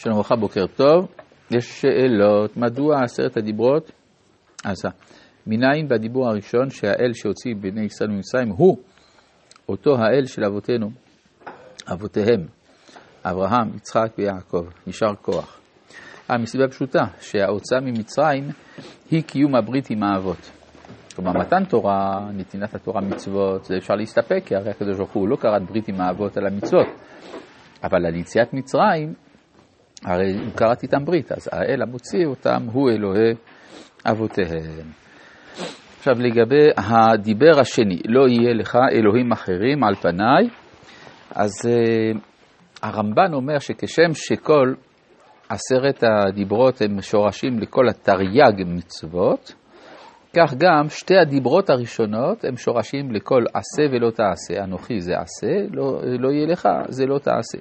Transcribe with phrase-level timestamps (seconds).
[0.00, 1.08] שלום וברכה, בוקר טוב.
[1.50, 3.90] יש שאלות, מדוע עשרת הדיברות
[4.64, 4.88] עשה?
[5.46, 8.78] מניין בדיבור הראשון שהאל שהוציא בני ישראל ממצרים הוא
[9.68, 10.90] אותו האל של אבותינו,
[11.92, 12.46] אבותיהם,
[13.24, 15.60] אברהם, יצחק ויעקב, יישר כוח.
[16.30, 18.44] אה, מסיבה פשוטה, שההוצאה ממצרים
[19.10, 20.50] היא קיום הברית עם האבות.
[21.16, 25.36] כלומר, מתן תורה, נתינת התורה מצוות, זה אפשר להסתפק, כי הרי הקדוש ברוך הוא לא
[25.36, 26.86] כרת ברית עם האבות על המצוות.
[27.84, 29.14] אבל על יציאת מצרים,
[30.04, 33.34] הרי הוא כרת איתם ברית, אז האל המוציא אותם הוא אלוהי
[34.06, 34.90] אבותיהם.
[35.98, 40.48] עכשיו לגבי הדיבר השני, לא יהיה לך אלוהים אחרים על פניי,
[41.30, 42.18] אז uh,
[42.82, 44.74] הרמב"ן אומר שכשם שכל
[45.48, 49.54] עשרת הדיברות הם שורשים לכל התרי"ג מצוות,
[50.36, 54.64] כך גם שתי הדיברות הראשונות הם שורשים לכל עשה ולא תעשה.
[54.64, 57.58] אנוכי זה עשה, לא, לא יהיה לך, זה לא תעשה.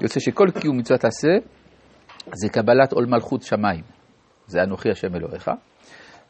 [0.00, 1.28] יוצא שכל קיום מצוות עשה
[2.26, 3.84] זה קבלת עול מלכות שמיים.
[4.46, 5.50] זה אנוכי השם אלוהיך.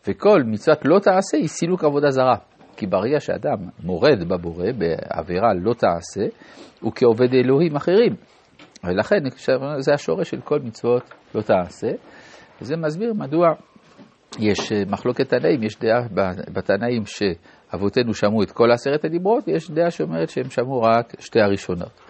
[0.09, 2.37] וכל מצוות לא תעשה היא סילוק עבודה זרה.
[2.77, 6.25] כי ברגע שאדם מורד בבורא, בעבירה לא תעשה,
[6.81, 8.17] הוא כעובד אלוהים אחרים.
[8.85, 9.19] ולכן
[9.79, 11.89] זה השורש של כל מצוות לא תעשה.
[12.61, 13.49] וזה מסביר מדוע
[14.39, 16.01] יש אה, מחלוקת תנאים, יש דעה
[16.53, 22.01] בתנאים שאבותינו שמעו את כל עשרת הדיברות, ויש דעה שאומרת שהם שמעו רק שתי הראשונות.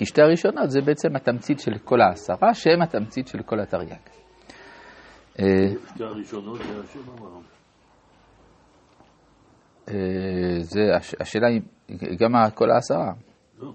[0.00, 3.92] כי שתי הראשונות זה בעצם התמצית של כל העשרה, שהם התמצית של כל התרי"ג.
[5.38, 5.44] אה,
[5.94, 7.00] שתי הראשונות זה השם.
[9.88, 9.94] אה,
[10.60, 10.80] זה,
[11.20, 11.60] השאלה היא,
[12.18, 13.12] גם כל העשרה.
[13.58, 13.72] לא,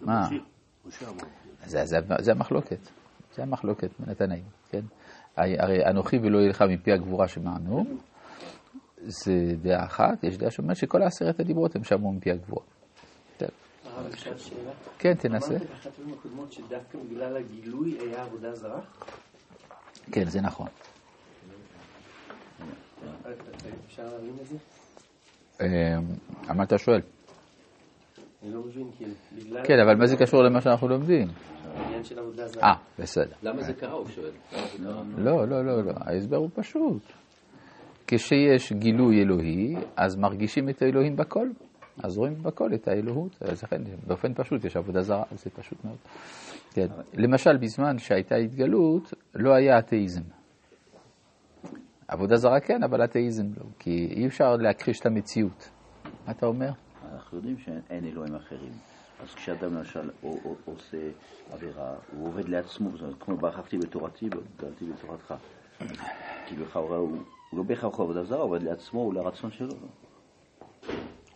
[0.00, 0.28] מה?
[1.64, 2.88] זה, זה, זה המחלוקת,
[3.34, 4.82] זה המחלוקת בין התנאים, כן?
[5.36, 7.84] הרי אנוכי ולא יהיה לך מפי הגבורה שמענו,
[8.96, 12.77] זה דעה אחת, יש דעה שאומרת שכל העשרת הדיברות הם שמעו מפי הגבורה.
[14.98, 15.54] כן, תנסה.
[15.54, 18.80] אמרת באחת הפעמים הקודמות שדווקא בגלל הגילוי היה עבודה זרה?
[20.12, 20.68] כן, זה נכון.
[23.86, 24.56] אפשר להבין את זה?
[26.48, 27.00] על מה אתה שואל?
[28.42, 29.64] אני לא מבין, כאילו, בגלל...
[29.64, 31.28] כן, אבל מה זה קשור למה שאנחנו לומדים?
[31.76, 32.62] העניין של עבודה זרה.
[32.62, 33.36] אה, בסדר.
[33.42, 34.30] למה זה קרה, הוא שואל.
[35.18, 35.92] לא, לא, לא, לא.
[36.00, 37.02] ההסבר הוא פשוט.
[38.06, 41.48] כשיש גילוי אלוהי, אז מרגישים את האלוהים בכל.
[42.02, 43.42] אז רואים בכל את האלוהות.
[43.42, 45.96] אז לכן, באופן פשוט, יש עבודה זרה, זה פשוט מאוד.
[46.70, 46.86] כן.
[47.14, 50.22] למשל, בזמן שהייתה התגלות, לא היה אתאיזם.
[52.08, 53.64] עבודה זרה כן, אבל אתאיזם לא.
[53.78, 55.70] כי אי אפשר להכחיש את המציאות.
[56.26, 56.70] מה אתה אומר?
[57.12, 58.72] אנחנו יודעים שאין אלוהים אחרים.
[59.22, 60.10] אז כשאדם למשל
[60.64, 61.10] עושה
[61.52, 65.34] עבירה, הוא עובד לעצמו, זאת אומרת, כמו ברכתי בתורתי וגדלתי בתורתך.
[66.46, 67.18] כי לכאורה הוא
[67.50, 69.74] הוא לא בהכרח עובד זרה, הוא עובד לעצמו ולרצון שלו.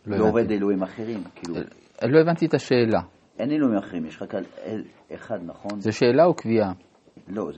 [0.07, 0.29] לא.
[0.29, 1.21] עובד לאלוהים אחרים.
[1.35, 1.55] כאילו,
[2.03, 3.01] לא הבנתי את השאלה.
[3.39, 4.83] אין אלוהים אחרים, יש רק אל
[5.15, 5.81] אחד, נכון?
[5.81, 6.73] זו שאלה או קביעה?
[7.29, 7.51] לא,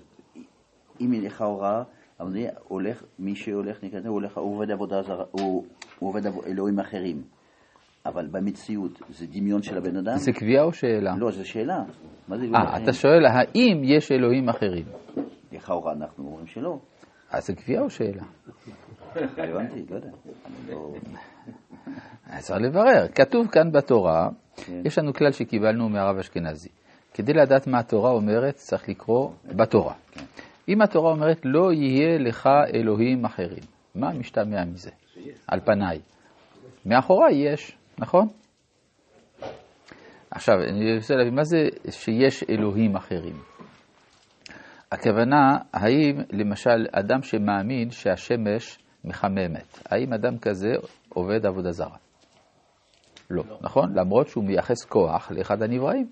[1.00, 1.83] אם לכאורה,
[2.21, 5.65] אבל זה הולך, מי שהולך, נקרא, הוא הולך, הוא עובד עבודה זרה, הוא
[5.99, 7.22] הוא עובד אלוהים אחרים.
[8.06, 10.16] אבל במציאות זה דמיון של הבן אדם?
[10.16, 11.15] זה קביעה או שאלה?
[11.19, 11.83] לא, זו שאלה.
[12.28, 12.83] מה זה אלוהים אה?
[12.83, 14.84] אתה שואל האם יש אלוהים אחרים?
[15.53, 16.78] לכאורה אנחנו אומרים שלא.
[17.31, 18.22] אז זה קביעה או שאלה?
[19.15, 20.10] הבנתי, לא יודע.
[22.41, 23.09] צריך לברר.
[23.15, 24.83] כתוב כאן בתורה, כן.
[24.84, 26.69] יש לנו כלל שקיבלנו מהרב אשכנזי.
[27.15, 29.95] כדי לדעת מה התורה אומרת, צריך לקרוא בתורה.
[30.69, 33.65] אם התורה אומרת, לא יהיה לך אלוהים אחרים,
[33.95, 34.91] מה משתמע מזה?
[35.47, 36.00] על פניי.
[36.87, 38.28] מאחוריי יש, נכון?
[40.31, 41.59] עכשיו, אני רוצה להבין, מה זה
[41.91, 43.37] שיש אלוהים אחרים?
[44.93, 50.72] הכוונה, האם למשל אדם שמאמין שהשמש מחממת, האם אדם כזה
[51.09, 52.03] עובד עבודה זרה?
[53.34, 53.93] לא, נכון?
[53.95, 56.06] למרות שהוא מייחס כוח לאחד הנבראים.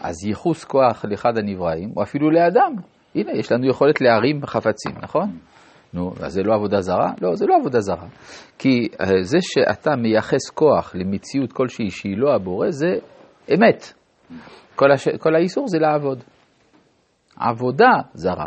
[0.00, 2.72] אז ייחוס כוח לאחד הנבראים, או אפילו לאדם.
[3.14, 5.38] הנה, יש לנו יכולת להרים חפצים, נכון?
[5.94, 7.12] נו, אז זה לא עבודה זרה?
[7.20, 8.06] לא, זה לא עבודה זרה.
[8.58, 12.94] כי אה, זה שאתה מייחס כוח למציאות כלשהי שהיא לא הבורא, זה
[13.54, 13.92] אמת.
[14.76, 15.08] כל, הש...
[15.08, 16.24] כל האיסור זה לעבוד.
[17.36, 18.46] עבודה זרה.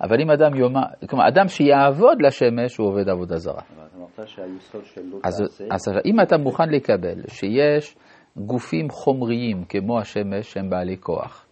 [0.00, 3.62] אבל אם אדם יאמר, כלומר, אדם שיעבוד לשמש, הוא עובד עבודה זרה.
[3.76, 7.96] אבל אתה אמרת שהיסוד של לא אז, תעשה, אז אם אתה מוכן לקבל שיש
[8.36, 11.46] גופים חומריים כמו השמש שהם בעלי כוח,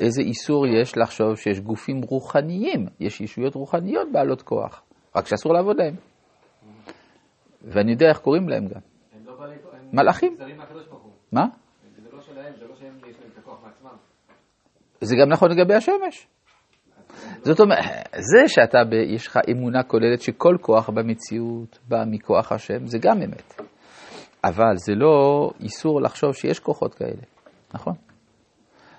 [0.00, 4.82] איזה איסור יש לחשוב שיש גופים רוחניים, יש ישויות רוחניות בעלות כוח,
[5.16, 5.94] רק שאסור לעבוד להם.
[7.62, 8.80] ואני יודע איך קוראים להם גם.
[9.12, 10.36] הם לא בעלי כוח, הם מלאכים.
[11.32, 11.46] מה?
[11.96, 13.96] זה לא שלהם, זה לא שהם יש להם את הכוח מעצמם.
[15.00, 16.26] זה גם נכון לגבי השמש.
[17.44, 22.86] זאת אומרת, זה שאתה, ב, יש לך אמונה כוללת שכל כוח במציאות בא מכוח השם,
[22.86, 23.60] זה גם אמת.
[24.44, 27.22] אבל זה לא איסור לחשוב שיש כוחות כאלה,
[27.74, 27.94] נכון?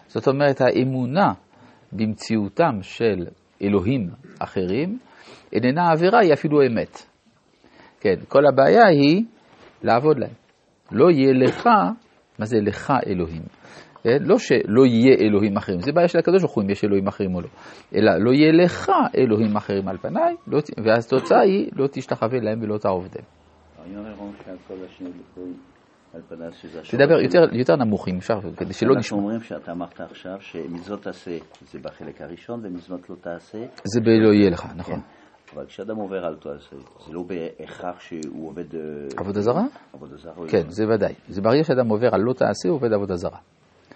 [0.07, 1.33] זאת אומרת, האמונה
[1.91, 3.25] במציאותם של
[3.61, 4.09] אלוהים
[4.39, 4.99] אחרים
[5.53, 7.05] איננה עבירה, היא אפילו אמת.
[7.99, 9.23] כן, כל הבעיה היא
[9.83, 10.33] לעבוד להם.
[10.91, 11.67] לא יהיה לך,
[12.39, 13.43] מה זה לך אלוהים?
[14.05, 14.17] כן?
[14.21, 17.35] לא שלא יהיה אלוהים אחרים, זה בעיה של הקדוש ברוך הוא אם יש אלוהים אחרים
[17.35, 17.47] או לא,
[17.95, 22.59] אלא לא יהיה לך אלוהים אחרים על פניי, לא, ואז התוצאה היא לא תשתחווה להם
[22.61, 22.77] ולא
[26.47, 26.95] השורש.
[26.95, 29.17] תדבר יותר, יותר נמוך אם אפשר, כדי שלא אנחנו נשמע.
[29.17, 34.49] אומרים שאתה אמרת עכשיו שמצוות תעשה זה בחלק הראשון ומצוות לא תעשה, זה בלא יהיה
[34.49, 34.99] לך, נכון.
[35.53, 36.75] אבל כשאדם עובר על תעשה,
[37.05, 38.75] זה לא בהכרח שהוא עובד...
[38.75, 38.81] אה,
[39.17, 39.63] עבודה זרה?
[39.93, 40.47] עבודה זרה.
[40.47, 41.13] כן, זה ודאי.
[41.27, 43.37] זה ברגע שאדם עובר על לא תעשה, הוא עובד עבודה זרה.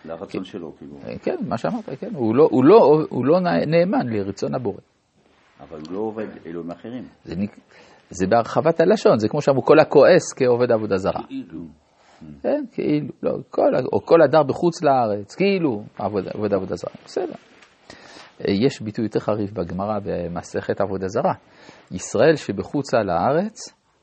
[0.05, 0.95] לרצון שלו, כאילו.
[1.07, 2.15] אה, כן, מה שאמרת, כן.
[2.15, 4.77] הוא לא, הוא לא, הוא לא נאמן לרצון הבורא.
[5.59, 7.03] אבל הוא לא עובד אלוהים אחרים.
[7.23, 7.35] זה,
[8.09, 11.21] זה בהרחבת הלשון, זה כמו שאמרו, כל הכועס כעובד עבודה זרה.
[11.27, 11.65] כאילו.
[12.41, 17.33] כן, כאילו, לא, כל, או כל הדר בחוץ לארץ, כאילו, עבוד, עבוד עבודה זרה, בסדר.
[18.41, 21.33] אה, יש ביטוי יותר חריף בגמרא במסכת עבודה זרה.
[21.91, 23.57] ישראל שבחוצה לארץ,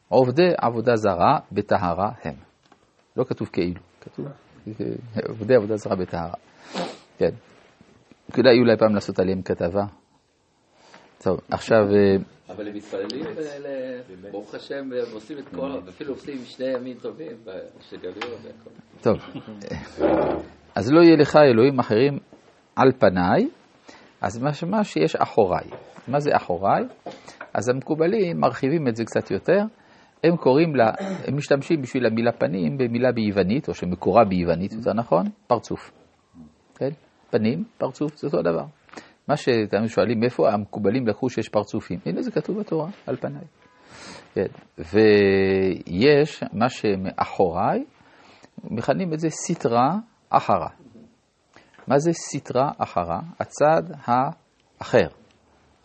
[0.09, 2.35] עובדי עבודה זרה בטהרה הם.
[3.17, 4.27] לא כתוב כאילו, כתוב
[5.29, 6.35] עובדי עבודה זרה בטהרה.
[7.19, 7.31] כן.
[8.33, 9.85] כדאי אולי פעם לעשות עליהם כתבה.
[11.23, 11.79] טוב, עכשיו...
[11.79, 12.17] אה,
[12.49, 13.25] אבל הם מתפללים,
[14.31, 17.37] ברוך השם, והם עושים את כל, ואפילו עושים שני ימים טובים,
[17.81, 18.71] שגלויות והכל.
[19.01, 19.17] טוב,
[20.75, 22.19] אז לא יהיה לך אלוהים אחרים
[22.77, 23.49] על פניי,
[24.21, 25.67] אז משמע שיש אחוריי.
[26.09, 26.85] מה זה אחוריי?
[27.55, 29.61] אז המקובלים מרחיבים את זה קצת יותר,
[30.25, 30.91] הם קוראים לה,
[31.27, 35.91] הם משתמשים בשביל המילה פנים במילה ביוונית, או שמקורה ביוונית, יותר נכון, פרצוף.
[36.75, 36.91] כן?
[37.31, 38.65] פנים, פרצוף, זה אותו דבר.
[39.29, 41.99] מה שאתם שואלים, מאיפה המקובלים לקחו שיש פרצופים?
[42.07, 43.45] הנה זה כתוב בתורה, על פניי.
[44.35, 44.47] כן.
[44.79, 47.85] ויש מה שמאחוריי,
[48.65, 49.97] מכנים את זה סטרה
[50.31, 50.69] אחרה.
[51.89, 53.21] מה זה סטרה אחרה?
[53.41, 55.09] הצד האחר.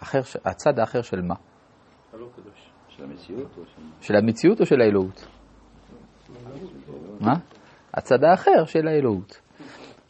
[0.03, 1.35] אחר, הצד האחר של מה?
[3.01, 3.81] של המציאות או של...
[4.01, 5.27] של המציאות או של האלוהות?
[7.19, 7.33] מה?
[7.93, 9.41] הצד האחר של האלוהות.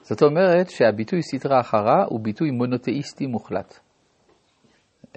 [0.01, 3.79] זאת אומרת שהביטוי סטרה אחרה הוא ביטוי מונותאיסטי מוחלט.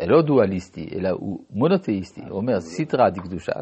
[0.06, 2.21] לא דואליסטי, אלא הוא מונותאיסטי.
[2.21, 3.53] הוא אומר סטרה דקדושה,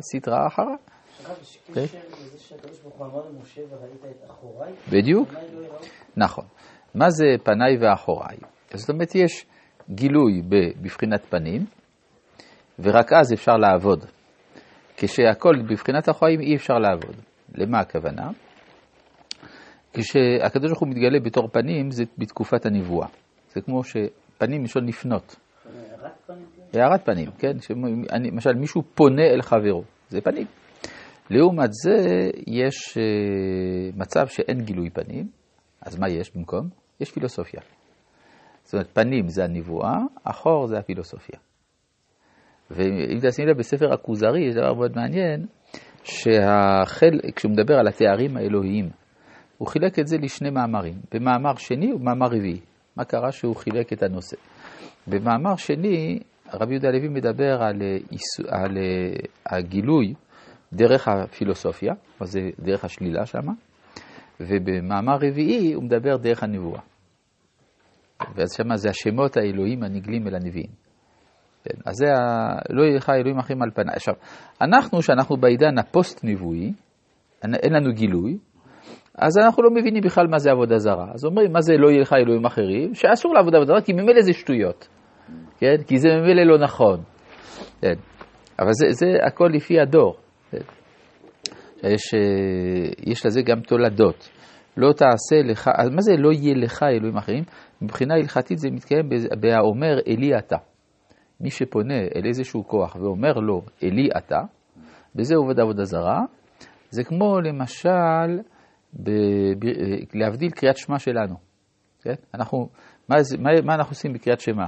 [3.71, 4.73] וראית את אחוריי?
[4.93, 5.33] בדיוק.
[5.33, 5.79] לא?
[6.17, 6.45] נכון.
[6.95, 8.37] מה זה פניי ואחוריי?
[8.75, 9.47] זאת אומרת, יש
[9.91, 11.65] גילוי בבחינת פנים,
[12.83, 14.05] ורק אז אפשר לעבוד.
[14.97, 17.17] כשהכל בבחינת אחוריים אי אפשר לעבוד.
[17.55, 18.31] למה הכוונה?
[19.93, 23.09] כשהקדוש ברוך הוא מתגלה בתור פנים, זה בתקופת הנבואה.
[23.49, 25.37] זה כמו שפנים מלשון לפנות.
[26.75, 27.53] הערת פנים, כן.
[28.33, 30.47] למשל, מישהו פונה אל חברו, זה פנים.
[31.31, 32.07] לעומת זה,
[32.47, 33.03] יש אה,
[33.97, 35.29] מצב שאין גילוי פנים,
[35.81, 36.69] אז מה יש במקום?
[37.01, 37.61] יש פילוסופיה.
[38.65, 41.39] זאת אומרת, פנים זה הנבואה, אחור זה הפילוסופיה.
[42.75, 45.47] ואם תשים לב, בספר הכוזרי יש דבר מאוד מעניין,
[46.05, 48.89] שהחל, כשהוא מדבר על התארים האלוהיים,
[49.59, 52.61] הוא חילק את זה לשני מאמרים, במאמר שני ובמאמר רביעי.
[52.97, 54.37] מה קרה שהוא חילק את הנושא?
[55.07, 56.21] במאמר שני,
[56.55, 57.97] רבי יהודה הלוי מדבר על, אה,
[58.49, 59.13] על אה,
[59.47, 60.15] הגילוי
[60.73, 63.53] דרך הפילוסופיה, או זה דרך השלילה שמה,
[64.41, 66.81] ובמאמר רביעי הוא מדבר דרך הנבואה.
[68.35, 70.82] ואז שמה זה השמות האלוהים הנגלים אל הנביאים.
[71.65, 72.59] כן, אז זה ה...
[72.71, 73.95] לא יהיה לך אלוהים אחרים על פניי.
[73.95, 74.15] עכשיו,
[74.61, 76.73] אנחנו, שאנחנו בעידן הפוסט-נבואי,
[77.45, 78.39] אין לנו גילוי,
[79.19, 81.07] אז אנחנו לא מבינים בכלל מה זה עבודה זרה.
[81.15, 82.95] אז אומרים, מה זה לא יהיה לך אלוהים אחרים?
[82.95, 84.89] שאסור לעבוד עבודה זרה, כי ממילא זה שטויות.
[85.59, 85.77] כן?
[85.87, 87.01] כי זה ממילא לא נכון.
[87.81, 87.95] כן.
[88.59, 90.17] אבל זה, זה הכל לפי הדור.
[90.51, 90.59] כן.
[91.83, 94.29] יש, אה, יש לזה גם תולדות.
[94.77, 97.45] לא תעשה לך, אז מה זה לא יהיה לך אלוהים אחרים?
[97.83, 99.09] מבחינה הלכתית זה מתקיים
[99.41, 100.57] בהאומר אלי אתה.
[101.43, 104.41] מי שפונה אל איזשהו כוח ואומר לו אלי אתה,
[105.15, 106.21] בזה עובד עבודה זרה,
[106.91, 108.41] זה כמו למשל,
[108.93, 109.11] ב,
[109.59, 109.67] ב,
[110.15, 111.35] להבדיל קריאת שמע שלנו.
[112.03, 112.15] כן?
[112.35, 112.69] אנחנו,
[113.09, 114.67] מה, זה- מה, מה אנחנו עושים בקריאת שמע?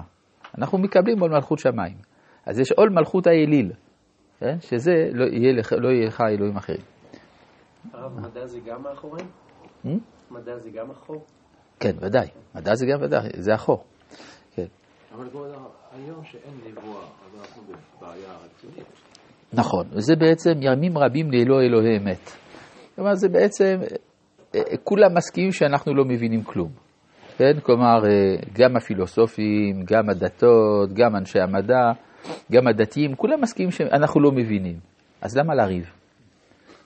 [0.59, 1.97] אנחנו מקבלים עול מלכות שמיים.
[2.47, 3.73] אז יש עול מלכות האליל,
[4.41, 4.61] כן?
[4.61, 6.81] שזה לא יהיה לך, לא יהיה לך אלוהים אחרים.
[7.93, 9.29] הרב, מדע זה גם מאחוריהם?
[9.85, 9.89] Hmm?
[10.31, 11.25] מדע זה גם אחור?
[11.81, 12.29] כן, ודאי.
[12.55, 13.85] מדע זה גם ודאי, זה החור.
[14.55, 14.67] כן.
[15.17, 18.87] אבל כבוד הרב, היום שאין נבואה, אז אנחנו בבעיה רצינית.
[19.53, 22.31] נכון, וזה בעצם ימים רבים לאלוה אלוהי אמת.
[22.97, 26.69] כלומר, זה בעצם, אה, אה, כולם מסכימים שאנחנו לא מבינים כלום.
[27.37, 27.61] כן?
[27.63, 31.93] כלומר, אה, גם הפילוסופים, גם הדתות, גם אנשי המדע,
[32.53, 34.77] גם הדתיים, כולם מסכימים שאנחנו לא מבינים.
[35.23, 36.04] אז למה לריב?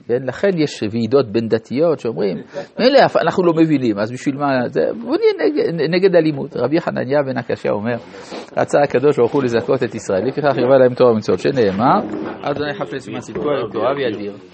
[0.08, 0.22] כן?
[0.22, 2.36] לכן יש ועידות בין דתיות שאומרים,
[2.78, 6.56] מילא אנחנו לא מבינים, אז בשביל מה, זה, בוא נהיה נגד, נגד אלימות.
[6.56, 7.96] רבי חנניה בן הקשה אומר,
[8.56, 12.00] רצה הקדוש ברוך הוא לזכות את ישראל, לפיכך ירבה להם תורה ומצוות, שנאמר,
[12.42, 13.36] אדוני חפץ מעשית
[13.72, 14.32] תורה וידיר.